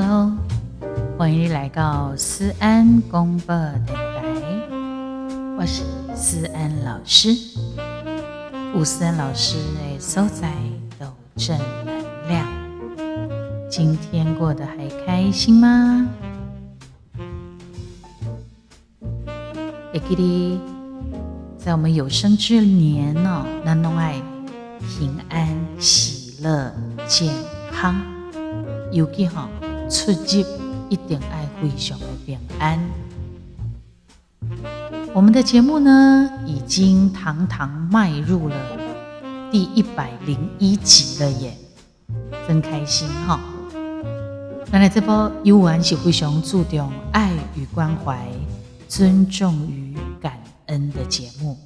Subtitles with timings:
[0.00, 0.30] Hello，
[1.18, 4.22] 欢迎来到思安公播电台，
[5.58, 5.82] 我是
[6.14, 7.30] 思安老师。
[8.76, 10.52] 吴思安老师的所在
[11.00, 12.46] 都正能量。
[13.68, 16.06] 今天过得还开心吗？
[19.92, 20.60] 也记得
[21.58, 24.14] 在我们有生之年哦，那弄爱
[24.80, 25.48] 平安、
[25.80, 26.72] 喜乐、
[27.08, 27.34] 健
[27.72, 28.00] 康，
[28.92, 29.48] 尤其哈
[29.90, 30.44] 出入
[30.88, 32.78] 一定爱非常的平安。
[35.14, 38.56] 我们的节目呢，已经堂堂迈入了
[39.50, 41.56] 第一百零一集了耶，
[42.46, 43.40] 真开心哈！
[44.70, 48.28] 原来这波游玩是非常注重爱与关怀、
[48.86, 51.56] 尊重与感恩的节目。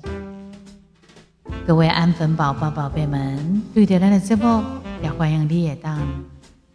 [1.66, 4.62] 各位安粉宝宝、宝贝们，对的，来了这波
[5.02, 6.00] 也欢迎你也当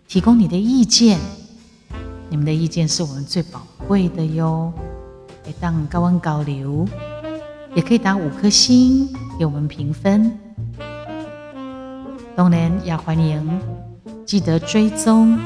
[0.07, 1.19] 提供你的意见，
[2.29, 4.71] 你们的意见是我们最宝贵的哟。
[5.45, 6.85] 也当高温高流，
[7.73, 10.37] 也可以打五颗星给我们评分。
[12.35, 13.59] 当然也欢迎
[14.25, 15.37] 记得追踪、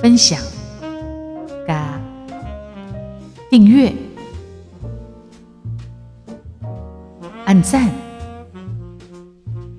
[0.00, 0.40] 分享、
[1.66, 2.00] 加
[3.48, 3.92] 订阅、
[7.44, 7.90] 按赞，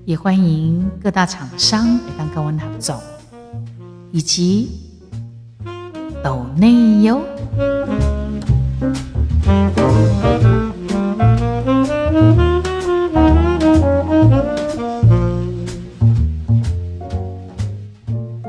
[0.05, 3.01] 也欢迎各大厂商来当高温合作，
[4.13, 4.69] 以及
[6.23, 7.19] 抖内哟。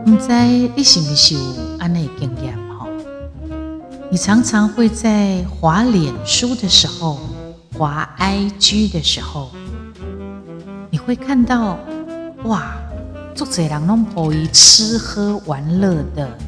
[0.04, 1.40] 你在你是不是有
[1.78, 2.86] 安内经验哈？
[4.10, 7.18] 你常常会在滑脸书的时候、
[7.72, 9.50] 滑 IG 的时候，
[10.90, 11.78] 你会看到
[12.44, 12.76] 哇，
[13.34, 16.38] 作者人弄可以吃喝玩乐的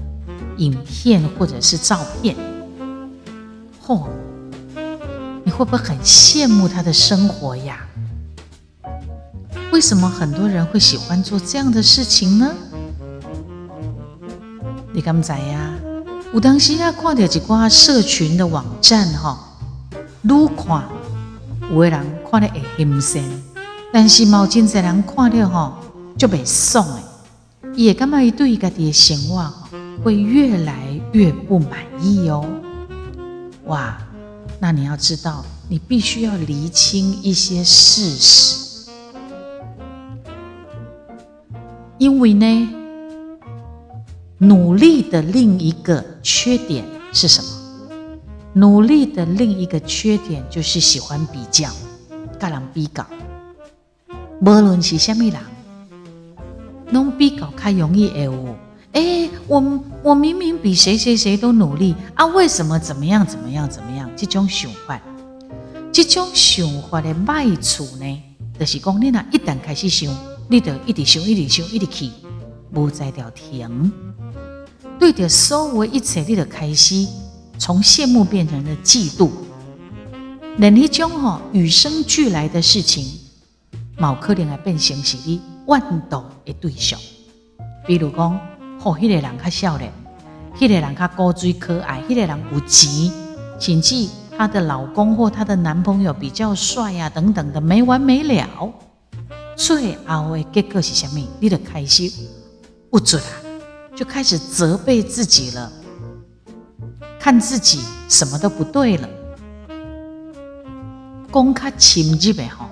[0.59, 2.37] 影片或者是照片，
[3.85, 4.07] 嚯！
[5.43, 7.81] 你会不会很羡慕他的生活呀？
[9.73, 12.55] 为什么很多人会喜欢做这样的事情呢？
[14.93, 15.75] 你敢知呀？
[16.33, 19.37] 有当时啊，看到一挂社群的网站哈，
[20.23, 20.85] 愈看
[21.73, 22.01] 有的人
[22.31, 23.25] 看得会心酸，
[23.93, 25.81] 但是毛真侪人看了哈
[26.17, 27.03] 就袂爽诶，
[27.75, 29.53] 也感觉伊对家己的生活
[30.03, 32.45] 会越来越不满意哦。
[33.67, 33.99] 哇，
[34.59, 38.91] 那你要知道，你必须要厘清一些事实，
[41.99, 42.73] 因为呢。
[44.39, 47.49] 努力的另一个缺点是什么？
[48.53, 51.71] 努力的另一个缺点就是喜欢比较，
[52.39, 53.07] 甲人比较。
[54.43, 55.41] 无论是虾米人，
[56.91, 58.57] 拢比较较容易会有。
[58.93, 64.11] 哎，我我明明比谁谁谁都努力啊，为什么怎么样怎么样怎么样？
[64.17, 64.99] 这种想法，
[65.93, 68.23] 这种想法的坏处呢，
[68.59, 70.11] 就是讲你若一旦开始想，
[70.49, 72.11] 你就一直想，一直想，一直去，
[72.73, 73.93] 无在条停。
[74.99, 77.07] 对着所有一切，你就开始
[77.59, 79.29] 从羡慕变成了嫉妒，
[80.57, 83.05] 那一种吼与生俱来的事情，
[83.99, 86.99] 毛可能会变成是你万妒的对象。
[87.87, 88.41] 比如讲，
[88.81, 89.93] 吼，迄个人较少年，
[90.59, 93.11] 迄个人较高追可爱，迄个人有钱，
[93.59, 98.73] 甚至她的老公或她的男朋友比较帅啊，等等的没完没了。
[99.57, 101.27] 最后的结果是什么？
[101.41, 102.11] 你的开始
[102.91, 103.35] 不准啊！
[103.97, 105.73] 就开始责备自己了，
[107.19, 109.09] 看自己什么都不对了。
[111.33, 112.67] 讲较深入的吼，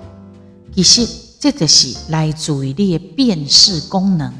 [0.75, 1.07] 其实
[1.39, 4.33] 这就是来自于你的辨识功能。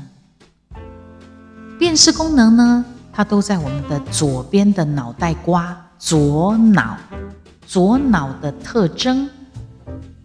[1.78, 6.98] 辨识功能呢，它都在我们的左边的脑袋瓜，左脑，
[7.68, 9.30] 左脑的特征，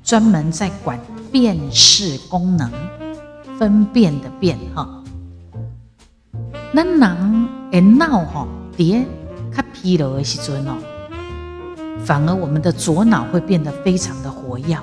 [0.02, 0.98] 专门在管
[1.30, 2.70] 辨识功能，
[3.58, 5.02] 分辨的辨哈。
[6.72, 8.46] 咱人的脑吼，
[8.76, 9.04] 伫
[9.54, 10.76] 较疲劳的时阵哦，
[12.04, 14.78] 反而我们的左脑会变得非常的活跃。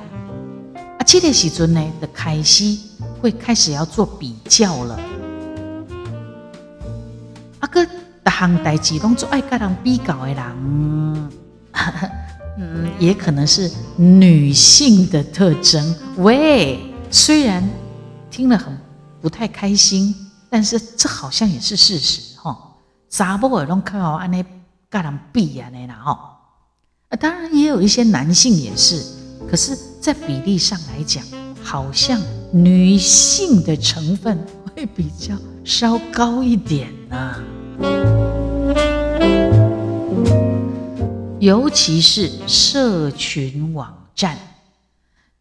[1.08, 2.78] 这个时阵呢的开始
[3.22, 5.00] 会开始要做比较了。
[7.60, 7.92] 啊，个逐
[8.30, 11.32] 项代志拢做爱甲人比较的人，
[12.60, 15.96] 嗯，也可能是女性的特征。
[16.18, 16.78] 喂，
[17.10, 17.64] 虽然
[18.30, 18.78] 听了很
[19.22, 20.14] 不太开心。
[20.50, 22.58] 但是这好像也是事实哈，
[23.10, 24.44] 查某拢较好安尼
[24.90, 26.12] 甲人比安尼啦吼，
[27.10, 29.04] 啊，当然也有一些男性也是，
[29.52, 29.78] 可是，
[30.08, 31.22] 在比例上来讲，
[31.62, 32.18] 好像
[32.54, 34.40] 女性的成分
[34.74, 37.36] 会比较稍高一点呢。
[41.42, 44.38] 尤其是社群网站，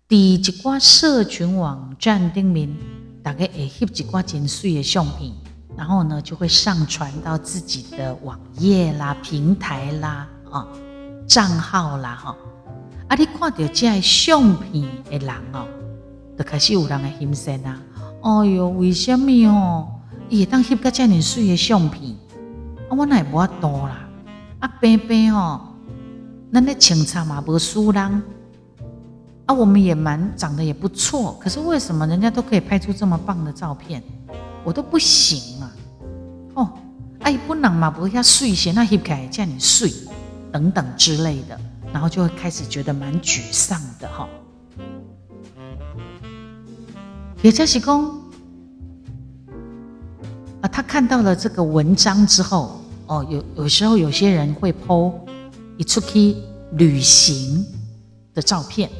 [0.08, 2.68] 第一挂社群网站顶面，
[3.22, 5.30] 大概会翕一挂真水的相片，
[5.76, 10.66] 然后呢就会上传到自己的网页啦、平台啦、啊
[11.28, 12.36] 账号啦，哈。
[13.08, 13.14] 啊！
[13.16, 15.66] 你看到这相片的人哦，
[16.36, 17.80] 就开始有人的心声啊！
[18.22, 19.86] 哎哟，为什么哦？
[20.28, 22.16] 伊会当翕个这么水的相片，
[22.88, 24.08] 啊，我乃无多啦！
[24.58, 25.60] 啊，平平哦，
[26.52, 28.22] 咱的清茶嘛无输人，
[29.46, 34.02] 啊，我们也蛮长得也不错，可是为什么人家都可以拍出这么棒的照片，
[34.64, 35.72] 我都不行啊？
[36.54, 36.72] 哦，
[37.20, 39.92] 啊，伊本人嘛无遐水些，那翕起来这么水，
[40.50, 41.56] 等等之类的。
[41.96, 44.28] 然后就会开始觉得蛮沮丧的哈。
[47.40, 48.20] 也就是公，
[50.60, 55.14] 啊，他看到了这个文章之后，哦，有有时候有些人会 po
[55.78, 56.36] 一出去
[56.72, 57.64] 旅行
[58.34, 58.90] 的照片，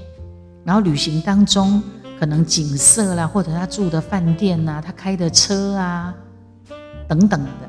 [0.64, 1.82] 然后旅行当中
[2.19, 6.14] 可能景色啦，或者他住的饭店呐，他开的车啊，
[7.06, 7.65] 等等的。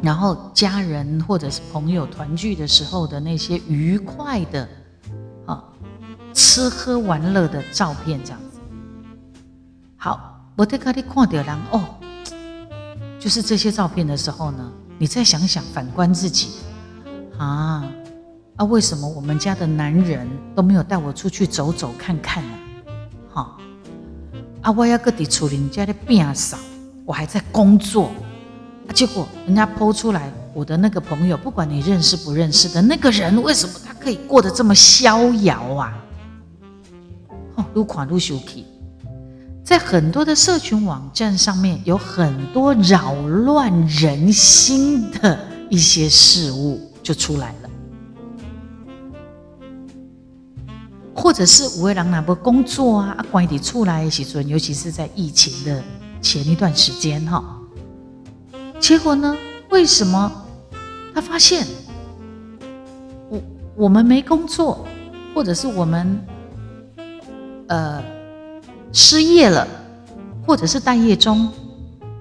[0.00, 4.68] 然后家人或者是朋友团聚的时候的那些愉快的
[5.44, 5.64] 啊
[6.32, 8.60] 吃喝玩乐的照片，这样子。
[9.96, 11.84] 好，我在看你看到人哦，
[13.18, 16.50] 就是这些照片的时候呢，你再想想，反观自己
[17.36, 17.84] 啊
[18.54, 22.58] 啊，为什么我们家的男人都没有带我出去走走看看呢？
[23.30, 23.56] 哈
[24.62, 26.56] 啊，我要个地处理家的变少，
[27.04, 28.12] 我还在工作。
[28.94, 35.98] 结果人家剖出来，我的那个朋友，不管你认识不认识的那个人，为什么他可以过得这么逍遥啊？
[37.54, 38.64] 哦，撸款撸修气，
[39.62, 45.38] 在很多的社群网站上面，有很多扰乱人心的
[45.68, 47.70] 一些事物就出来了，
[51.14, 55.80] 或者是五位郎哪不工作啊，关底出来时阵，尤其是在疫情的
[56.20, 57.57] 前一段时间哈。
[58.80, 59.36] 结果呢？
[59.70, 60.32] 为什么
[61.14, 61.66] 他发现
[63.28, 63.42] 我
[63.76, 64.86] 我们没工作，
[65.34, 66.18] 或者是我们
[67.66, 68.02] 呃
[68.92, 69.66] 失业了，
[70.46, 71.52] 或者是待业中？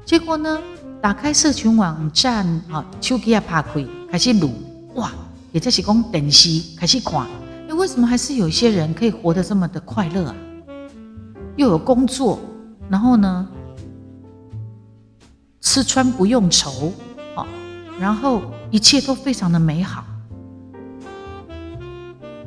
[0.06, 0.60] 结果呢？
[1.00, 4.52] 打开社群网站，啊，手机也拍开，开始录，
[4.96, 5.12] 哇！
[5.52, 7.26] 也就是讲电视开始看，
[7.70, 10.36] 哎，为什么还是有一些人可以活得这么的快乐啊？
[11.56, 12.40] 又有工作，
[12.90, 13.48] 然后呢？
[15.78, 16.92] 吃穿不用愁，
[17.36, 17.46] 哦，
[18.00, 18.42] 然后
[18.72, 20.04] 一切都非常的美好，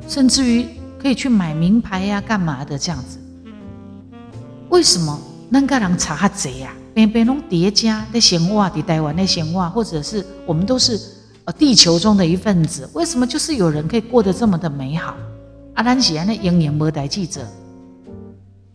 [0.05, 0.65] 甚至于
[0.99, 3.17] 可以去买名牌呀，干嘛的这样子？
[4.67, 5.17] 为什么
[5.47, 6.73] 那个人查哈贼呀？
[6.93, 10.99] 边边拢叠加在闲话，在台湾的闲话，或者是我们都是
[11.45, 15.15] 呃地球中的一份子，为什么就是有人可以过得这么的美好？
[15.75, 17.47] 阿兰喜安那营养无代记者，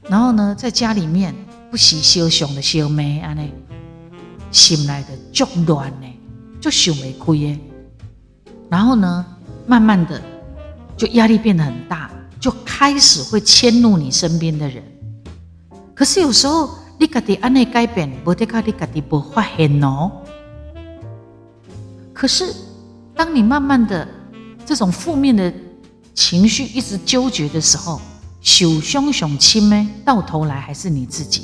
[0.08, 1.34] 然后呢，在家里面
[1.70, 3.52] 不喜修熊的修妹安内。
[4.50, 6.06] 心来的就乱呢，
[6.60, 7.58] 就想不开耶。
[8.68, 9.24] 然后呢，
[9.66, 10.20] 慢慢的
[10.96, 12.10] 就压力变得很大，
[12.40, 14.82] 就开始会迁怒你身边的人。
[15.94, 20.10] 可是有时候你家己安内改变，不得靠你家己不发现哦。
[22.12, 22.52] 可是
[23.14, 24.06] 当你慢慢的
[24.64, 25.52] 这种负面的
[26.14, 28.00] 情绪一直纠结的时候，
[28.40, 31.42] 受伤上轻呢，到头来还是你自己。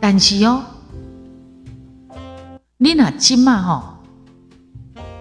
[0.00, 0.62] 但是哦。
[2.78, 4.00] 你那金嘛哈，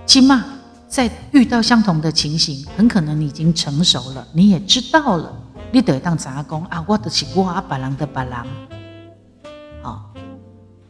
[0.06, 0.44] 金嘛
[0.90, 5.34] 在遇到相同的情形，很可能你已经成熟了，你也知道了，
[5.72, 8.34] 你得当杂工啊，我的是我啊，别人的别人，
[9.82, 10.14] 好。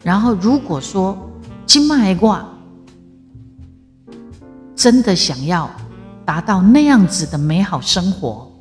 [0.01, 1.15] 然后如果说
[1.67, 2.43] 金嘛的我
[4.75, 5.69] 真的想要
[6.25, 8.51] 达到那样子的美好生活，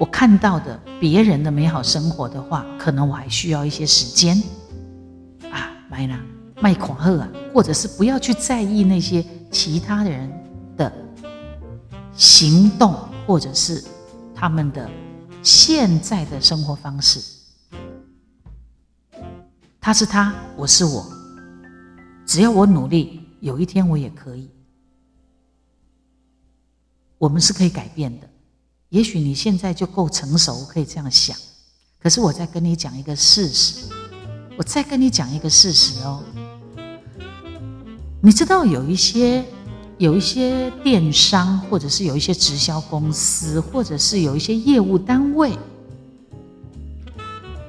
[0.00, 4.36] 我看到的别人的美好生活的话，可能我还需要一些时间
[5.48, 6.18] 啊，买啦。
[6.62, 10.32] 卖狂贺啊，或者是不要去在意那些其他人
[10.76, 10.92] 的
[12.14, 12.94] 行动，
[13.26, 13.82] 或者是
[14.32, 14.88] 他们的
[15.42, 17.20] 现在的生活方式。
[19.80, 21.04] 他是他，我是我，
[22.24, 24.48] 只要我努力，有一天我也可以。
[27.18, 28.28] 我们是可以改变的。
[28.90, 31.36] 也许你现在就够成熟，可以这样想。
[32.00, 33.88] 可是我再跟你讲一个事实，
[34.56, 36.22] 我再跟你讲一个事实哦。
[38.24, 39.44] 你知道有一些
[39.98, 45.58] 有一些电商，或者是有一些直销公司，或者是有一些业务单位，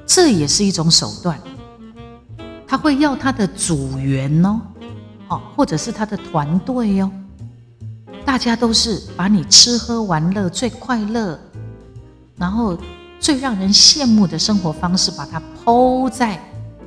[0.06, 1.36] 这也是一种手段。
[2.68, 4.60] 他会要他的组员哦，
[5.26, 7.10] 好，或者是他的团队哟，
[8.24, 11.36] 大家都是把你吃喝玩乐最快乐，
[12.36, 12.78] 然后
[13.18, 16.40] 最让人羡慕的生活方式，把它抛在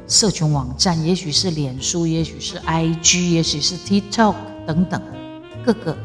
[0.07, 4.35] 社群网站，也许是脸书，也许是 IG，也许是 TikTok
[4.65, 5.01] 等等
[5.65, 5.97] 各个，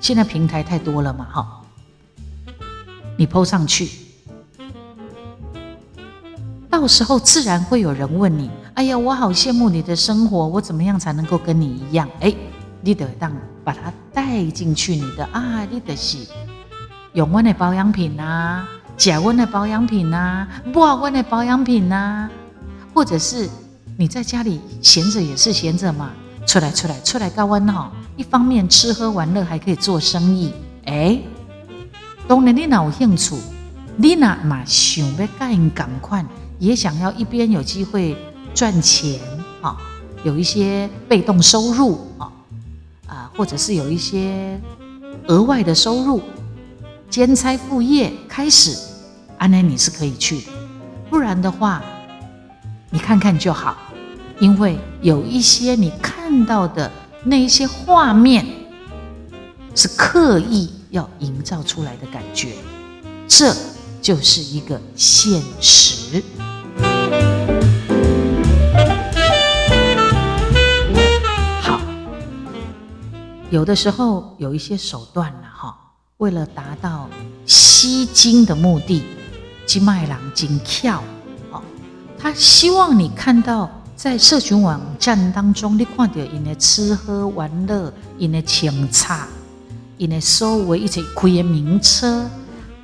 [0.00, 1.60] 现在平台太多了嘛，哈，
[3.16, 3.90] 你 PO 上去，
[6.70, 8.48] 到时候自然会有人问你。
[8.74, 12.08] 哎呀，我好羡慕你的生活，我怎么样才能够跟你一样？
[12.20, 12.32] 哎，
[12.80, 13.32] 你得当
[13.64, 16.18] 把它带进去，你的啊，你的是
[17.12, 18.64] 用我的保养品呐，
[18.96, 22.30] 假我的保养品呐，不好我的保养品呐，
[22.94, 23.48] 或者是
[23.96, 26.10] 你在家里闲着也是闲着嘛，
[26.46, 30.52] 出来出来出来高温哈，一方面吃喝玩乐还可以做生意，
[30.84, 31.20] 哎，
[32.26, 33.34] 当然你哪有兴趣，
[33.96, 36.24] 你哪嘛想要跟人赶快，
[36.58, 38.16] 也想要一边有机会。
[38.54, 39.18] 赚钱
[39.62, 39.78] 啊，
[40.24, 42.30] 有一些被动收入啊，
[43.06, 44.60] 啊，或者是有一些
[45.28, 46.20] 额外的收入，
[47.08, 48.76] 兼差副业开始，
[49.38, 50.52] 安南你是可以去的。
[51.08, 51.82] 不然的话，
[52.94, 53.74] 你看看就好，
[54.38, 56.92] 因为有一些你看到的
[57.24, 58.44] 那一些画面，
[59.74, 62.52] 是刻意要营造出来的感觉，
[63.26, 63.56] 这
[64.02, 66.22] 就是一个现实。
[71.62, 71.80] 好
[73.48, 75.74] 有的时候有一些手段了哈，
[76.18, 77.08] 为了达到
[77.46, 79.02] 吸金的目的，
[79.64, 81.02] 金麦郎金跳，
[82.22, 89.26] 他希望你看到在社群网站当中，你看到因的吃喝玩乐，因的请茶，
[89.98, 92.24] 因的所有一些开的名车，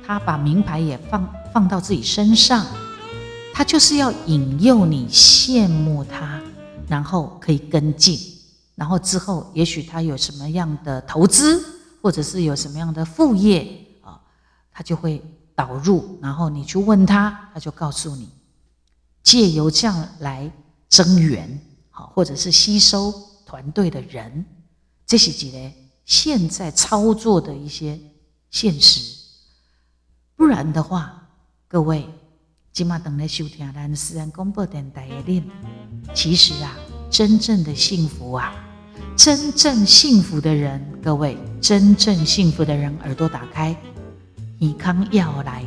[0.05, 2.65] 他把名牌也放放到自己身上，
[3.53, 6.41] 他就是要引诱你羡慕他，
[6.89, 8.19] 然后可以跟进。
[8.75, 11.63] 然后之后，也许他有什么样的投资，
[12.01, 13.65] 或者是有什么样的副业
[14.01, 14.19] 啊，
[14.73, 15.23] 他就会
[15.55, 16.19] 导入。
[16.21, 18.29] 然后你去问他，他就告诉你，
[19.23, 20.51] 借由这样来
[20.87, 21.59] 增援，
[21.89, 23.13] 好，或者是吸收
[23.45, 24.45] 团队的人，
[25.05, 25.73] 这些几类
[26.05, 27.99] 现在操作的一些
[28.49, 29.17] 现实。
[30.35, 31.27] 不然的话，
[31.67, 32.07] 各位
[32.71, 35.43] 今嘛等来收听咱私人广播电台的恁，
[36.15, 36.75] 其实啊，
[37.11, 38.65] 真正的幸福啊。
[39.15, 43.75] 真正幸福的人，各位，真正幸福的人，耳朵打开，
[44.59, 45.65] 以康要来。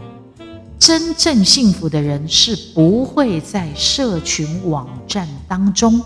[0.85, 6.03] 真正幸福的人是不会在社群网站当中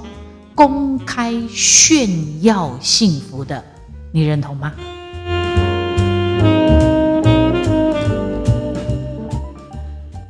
[0.54, 3.64] 公开炫耀幸福的，
[4.12, 4.74] 你认同吗？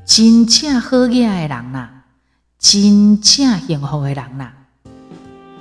[0.06, 1.88] 真正好嘢的人呐，
[2.60, 4.52] 真正幸福的人呐，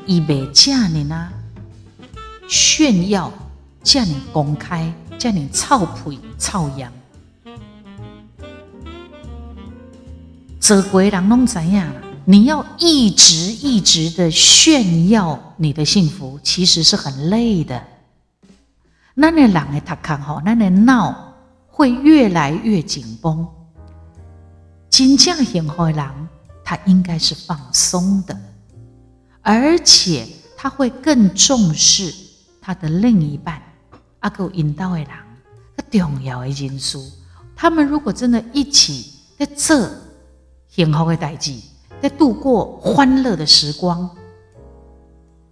[0.06, 1.30] 伊袂假呢呐。
[2.48, 3.34] 炫耀，
[3.82, 6.92] 叫你公开，叫你操皮操羊，
[10.68, 11.94] 这鬼人弄怎样？
[12.26, 17.80] 你要一直一直的炫耀你的幸福，其实是很累的。
[19.14, 21.36] 那那人诶，他看吼，那那闹
[21.68, 23.48] 会越来越紧绷。
[24.90, 26.04] 真正幸福的人，
[26.64, 28.36] 他应该是放松的，
[29.44, 32.12] 而且他会更重视。
[32.60, 33.62] 他的另一半，
[34.22, 35.08] 阿狗引导的人，
[35.78, 37.06] 个重要的因素。
[37.56, 39.88] 他们如果真的一起在这
[40.76, 41.62] 幸福的代际，
[42.02, 44.10] 在度过欢乐的时光，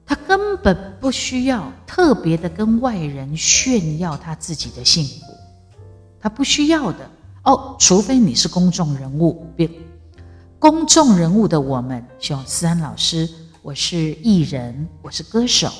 [0.05, 5.33] 他根本不需要特别的跟外人炫耀他自己的幸福，
[6.19, 7.09] 他不需要的
[7.45, 7.73] 哦。
[7.79, 9.71] 除非你是公众人物，别
[10.59, 13.29] 公众人物的我们，像思安老师，
[13.61, 15.71] 我是艺人，我是歌手。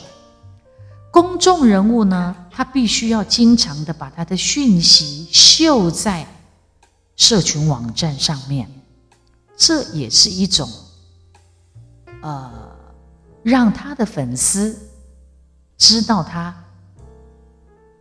[1.11, 6.25] 公众人物呢，他必须要经常的把他的讯息秀在
[7.17, 8.69] 社群网站上面，
[9.55, 10.69] 这也是一种，
[12.21, 12.51] 呃，
[13.43, 14.77] 让他的粉丝
[15.77, 16.53] 知道他、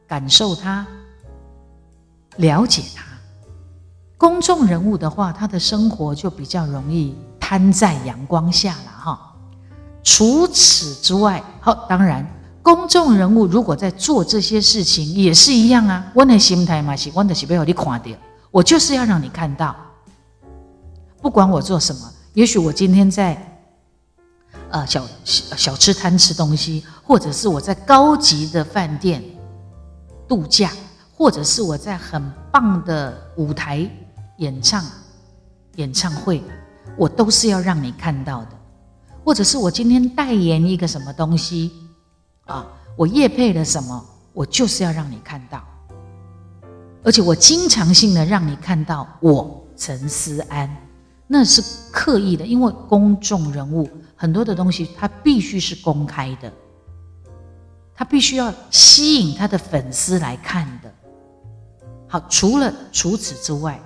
[0.06, 0.86] 感受他、
[2.36, 3.04] 了解他。
[4.16, 9.34] 公众人物的话，他的生活就比较容易摊在阳光下了哈。
[10.02, 12.26] 除此之外，好，当然。
[12.62, 16.12] 公众人物如果在做这些事情，也是一样啊。
[16.14, 18.10] 我的心态嘛是，我的是要你看到，
[18.52, 19.74] 我就是要让你看到。
[21.22, 23.40] 不管我做什么，也许我今天在
[24.70, 29.22] 呃小小吃摊吃东西，或者是我在高级的饭店
[30.26, 30.72] 度假，
[31.16, 33.88] 或者是我在很棒的舞台
[34.38, 34.84] 演唱
[35.76, 36.42] 演唱会，
[36.96, 38.50] 我都是要让你看到的。
[39.24, 41.70] 或者是我今天代言一个什么东西。
[42.46, 45.62] 啊，我业配了什么，我就是要让你看到，
[47.04, 50.68] 而且我经常性的让你看到我陈思安，
[51.34, 56.52] 那是刻意的，因为公众人物很多的东西，他必须是公开的，
[57.94, 60.92] 他必须要吸引他的粉丝来看的。
[62.06, 63.80] 好，除了除此之外，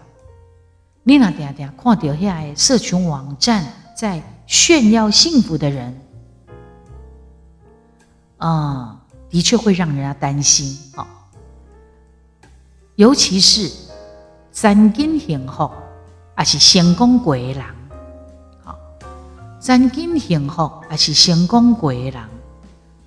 [1.04, 3.64] 你那点点看到下社群网站
[3.96, 5.96] 在炫耀幸福的人。
[8.38, 9.00] 啊，
[9.30, 11.06] 的确会让人家担心啊，
[12.96, 13.70] 尤其是
[14.50, 15.70] 三金幸福，
[16.38, 17.64] 也是成功过的人，
[18.62, 18.78] 好，
[19.60, 22.28] 三金幸福也是成功过的人，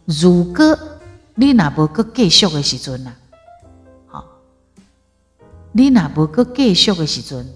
[0.06, 0.78] 如果
[1.36, 3.14] 你那无个继续的时阵呐，
[4.08, 4.26] 好，
[5.72, 7.48] 你那无个继续的时阵，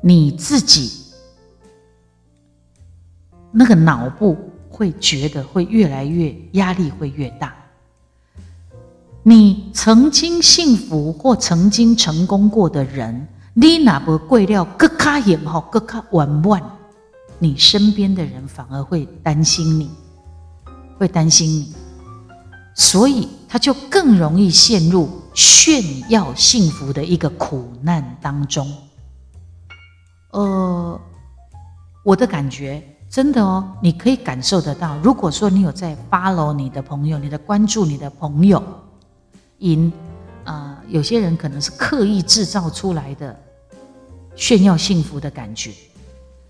[0.00, 1.12] 你自己
[3.50, 4.36] 那个脑部。
[4.76, 7.54] 会觉得会越来越压力会越大。
[9.22, 16.62] 你曾经幸福或曾经成功过的人，你哪不贵料更卡严好更卡玩玩，
[17.38, 19.90] 你身边的人反而会担心你，
[20.98, 21.72] 会担心你，
[22.74, 28.66] 所以他就更容易陷入炫耀幸福的一个苦难当中。
[30.32, 31.00] 呃，
[32.04, 32.82] 我的感觉。
[33.10, 34.98] 真的哦，你可以感受得到。
[34.98, 38.60] 如果说你有在 follow 你的朋友，你的关注你的朋友，
[39.58, 39.92] 因
[40.44, 43.34] 啊，有些人可能是刻意制造出来的
[44.36, 45.72] 炫耀幸福的感觉。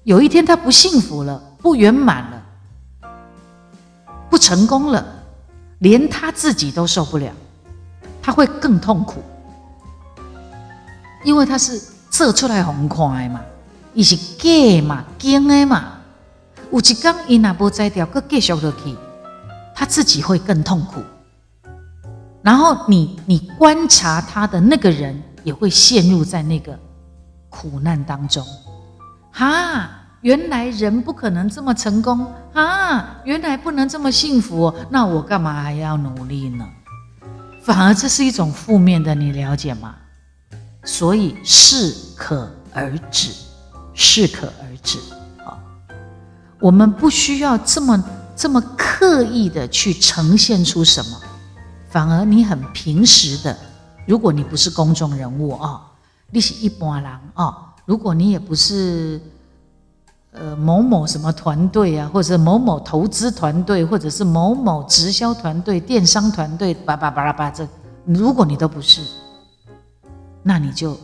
[0.03, 3.11] 有一天他不幸福了，不圆满了，
[4.29, 5.05] 不成功了，
[5.79, 7.33] 连他自己都受不了，
[8.21, 9.23] 他会更痛苦，
[11.25, 13.41] 因为他是射出来红快嘛，
[13.95, 15.93] 伊是假嘛，假的嘛。
[16.71, 18.97] 有一刚伊那不摘掉，搁继续落去，
[19.75, 21.01] 他自己会更痛苦。
[22.45, 26.79] 然后你你观察他的那个人，也会陷入在那个
[27.49, 28.45] 苦难当中。
[29.33, 29.89] 哈，
[30.21, 33.17] 原来人不可能这么成功啊！
[33.25, 36.67] 原来不能这么幸福，那我干嘛还要努力呢？
[37.63, 39.95] 反而这是一种负面的，你了解吗？
[40.85, 43.31] 所以适可而止，
[43.95, 44.99] 适可而止。
[46.61, 48.05] 我们不需要这么
[48.37, 51.19] 这么刻意的去呈现出什么，
[51.95, 53.57] 反而你很平实的。
[54.05, 55.93] 如果你不是公众人物啊，
[56.29, 59.21] 你是一般人啊，如果你也不是
[60.33, 67.65] 呃某某什么团队啊，或者某某投资团队，或者是某某直销团队、电商团队，叭叭叭拉叭这，
[68.05, 69.01] 如果你都不是，
[70.43, 70.99] 那你就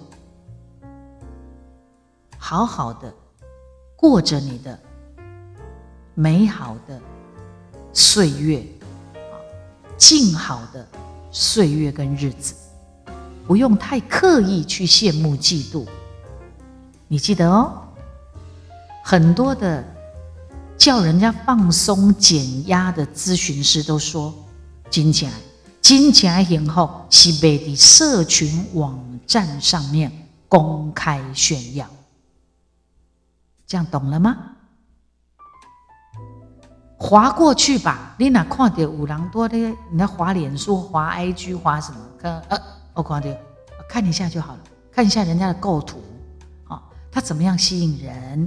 [2.37, 3.15] 好好的
[3.95, 4.77] 过着你的。
[6.17, 7.01] 美好的
[7.93, 8.67] 岁月，
[10.01, 10.85] 静好的
[11.31, 12.55] 岁月跟日子，
[13.47, 15.87] 不用太刻意去羡慕嫉妒。
[17.07, 17.83] 你记得哦，
[19.05, 19.85] 很多的
[20.79, 24.35] 叫人家放松减压的咨询师都说，
[24.89, 25.31] 金钱
[25.83, 30.11] 金钱以后是被的社群网站上面
[30.49, 31.87] 公开炫耀，
[33.67, 34.37] 这样懂了吗？
[37.03, 39.57] 划过去吧，你哪看到五郎多的？
[39.57, 41.99] 你那划脸书、划 IG、划什么？
[42.19, 42.59] 看呃，
[42.93, 43.29] 我看到，
[43.89, 44.61] 看一下就好了。
[44.93, 45.99] 看一下人家的构图，
[46.69, 48.47] 啊，他怎么样吸引人？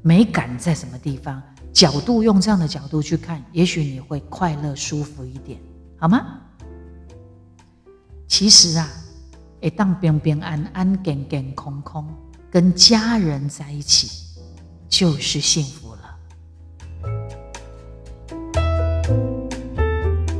[0.00, 1.42] 美感在什么地方？
[1.72, 5.58] 角度用这样的角度去看，也许你会快乐舒服一点，
[5.98, 6.24] 好吗？
[8.28, 8.88] 其实啊，
[9.60, 12.08] 一当平平安安、健健康康，
[12.48, 14.38] 跟家人在一起，
[14.88, 15.87] 就是幸福。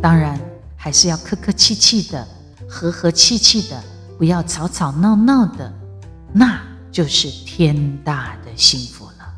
[0.09, 0.41] 当然，
[0.75, 2.27] 还是要客客气气的、
[2.67, 3.79] 和和气气的，
[4.17, 5.71] 不要吵吵闹闹的，
[6.33, 9.35] 那就是天大的幸福了。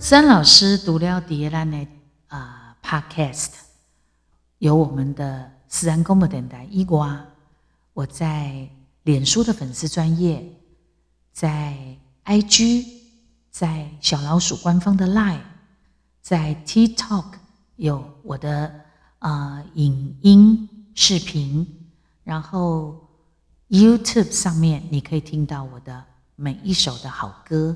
[0.00, 1.86] 三老师读了迪兰的
[2.26, 3.50] 啊 Podcast，
[4.58, 5.48] 有我们的。
[5.72, 7.24] 自然公布等待伊瓜，
[7.94, 8.68] 我在
[9.04, 10.46] 脸书的粉丝专业，
[11.32, 11.74] 在
[12.26, 12.86] IG，
[13.50, 15.40] 在小老鼠官方的 Line，
[16.20, 17.24] 在 TikTok
[17.76, 18.70] 有我的
[19.20, 21.66] 啊影音视频，
[22.22, 23.08] 然后
[23.70, 26.04] YouTube 上面你可以听到我的
[26.36, 27.74] 每一首的好歌，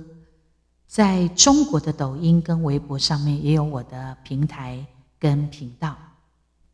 [0.86, 4.84] 在中国的抖音跟微博上面也有我的平台
[5.18, 5.96] 跟频道，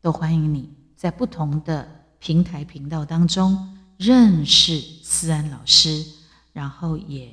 [0.01, 0.82] 都欢迎你。
[1.03, 1.85] 在不同的
[2.17, 6.01] 平台频道当中认识思安老师，
[6.53, 7.29] 然后也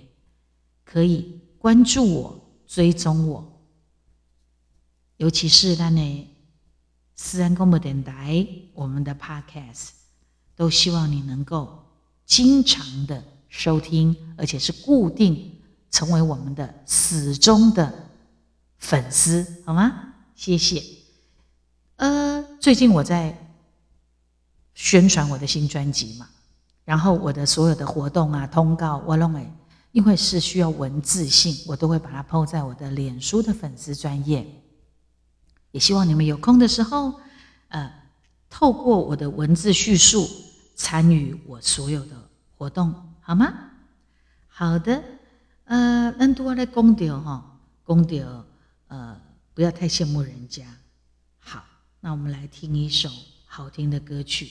[0.85, 3.63] 可以关注我、追踪我。
[5.19, 6.29] 尤其是那呢，
[7.15, 9.91] 思安广播电台我们的 Podcast，
[10.57, 11.85] 都希望你能够
[12.27, 15.61] 经常的收听，而且是固定
[15.93, 18.11] 成为我们的死忠的
[18.79, 20.15] 粉丝，好吗？
[20.35, 20.83] 谢谢。
[21.95, 23.47] 呃，最近我在。
[24.75, 26.29] 宣传我的新专辑嘛，
[26.85, 29.51] 然后我的所有的活动啊、通告，我认为
[29.93, 34.47] 因为是需要文字性，我都会把它抛在我的脸书的粉丝专页。
[35.73, 37.21] 也希望你们有空的时候，
[37.69, 37.93] 呃，
[38.49, 40.29] 透过我的文字叙述
[40.75, 42.17] 参与我所有的
[42.57, 43.53] 活动，好吗？
[44.49, 45.03] 好的，
[45.65, 48.45] 呃，那多来公调哈，公调，
[48.89, 49.21] 呃，
[49.55, 50.65] 不要太羡慕人家。
[51.39, 51.65] 好，
[52.01, 53.09] 那我们来听一首
[53.53, 54.49] 好听的歌曲。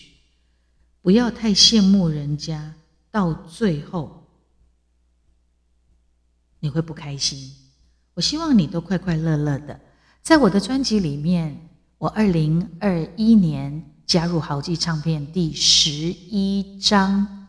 [1.01, 2.75] 不要太羡慕人家，
[3.09, 4.27] 到最后
[6.59, 7.49] 你会不开心。
[8.13, 9.79] 我希望你都快快乐乐的。
[10.21, 17.47] 在我的专辑里面，我二零二一年加入豪记唱片第十一张，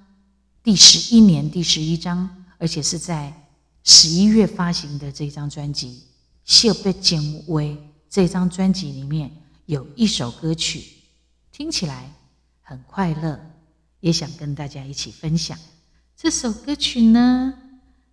[0.63, 3.49] 第十一年第十一张，而且是在
[3.83, 5.89] 十一月发行的这张专辑
[6.45, 7.73] 《谢贝简威》。
[8.09, 9.29] 这张专辑里面
[9.67, 11.00] 有一首歌曲，
[11.61, 12.11] 听起来。
[12.63, 13.39] 很快乐，
[14.01, 15.59] 也想跟大家一起分享
[16.17, 17.53] 这首歌曲呢。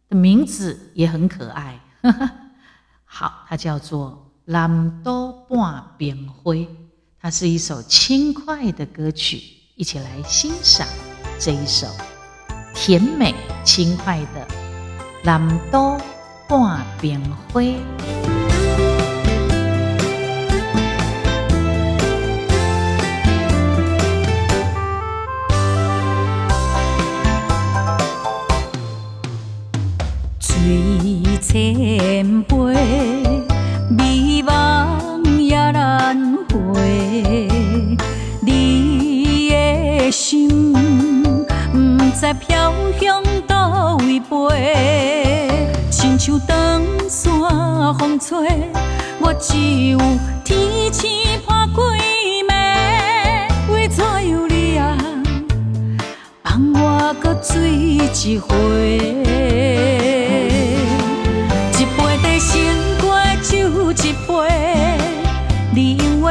[0.09, 1.79] 的名字也很可爱，
[3.05, 6.65] 好，它叫做《蓝多半边灰》，
[7.21, 9.41] 它是一首轻快的歌曲，
[9.75, 10.85] 一起来欣赏
[11.39, 11.87] 这一首
[12.75, 13.33] 甜美
[13.63, 14.45] 轻快的
[15.23, 15.97] 《蓝多
[16.49, 17.17] 半边
[17.53, 17.75] 灰》。
[31.57, 32.55] 千杯
[33.89, 36.15] 美梦也难
[36.51, 37.47] 回，
[38.41, 41.77] 你的心不
[42.15, 45.49] 知飘向倒位飞，
[45.89, 48.47] 亲像长山风吹，
[49.19, 49.57] 我只
[49.89, 49.97] 有
[50.45, 51.09] 天星
[51.43, 51.81] 伴几
[52.47, 54.95] 暝，为怎样你啊？
[56.43, 59.36] 放我搁醉一回？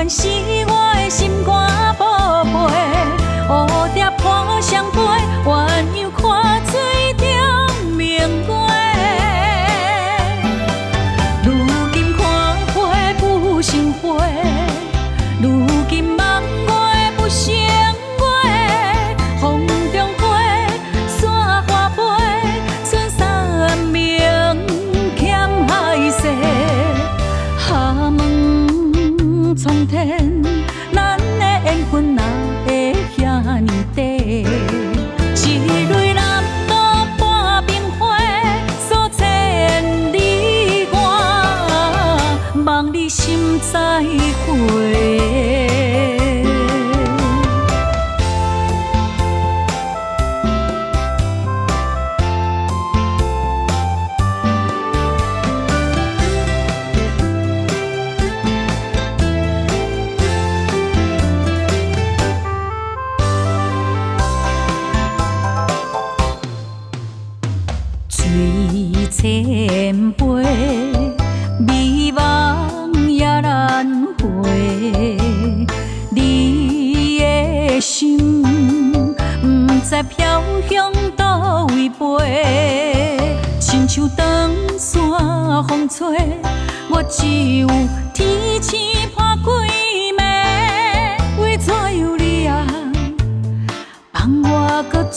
[0.09, 0.29] 是
[0.69, 2.51] 我的心肝宝贝，
[3.49, 4.85] 蝴蝶破双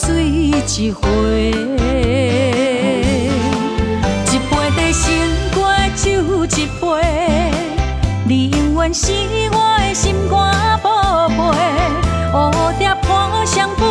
[0.00, 1.50] 醉一回。
[4.30, 5.12] 一杯地心
[5.54, 6.86] 肝酒，一杯，
[8.26, 9.12] 你永远是
[9.52, 11.34] 我的心肝宝贝。
[12.32, 12.34] 蝴
[12.78, 13.84] 蝶伴双飞，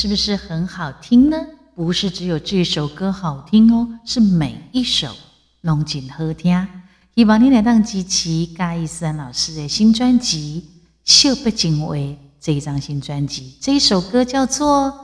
[0.00, 1.36] 是不是很好听呢？
[1.74, 5.14] 不是只有这首歌好听哦，是每一首
[5.60, 6.66] 拢真好听。
[7.14, 10.66] 希望你来当支持嘉义思安老师的新专辑
[11.04, 11.98] 《秀不精微》
[12.40, 13.58] 这一张新专辑。
[13.60, 14.88] 这一首歌叫做《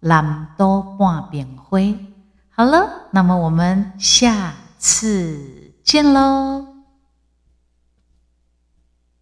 [0.00, 1.88] 南都半边灰》。
[2.48, 5.38] 好了，那么我们下次
[5.84, 6.67] 见喽。